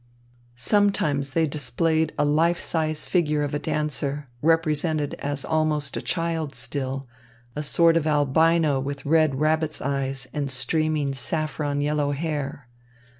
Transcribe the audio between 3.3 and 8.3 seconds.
of a dancer, represented as almost a child still, a sort of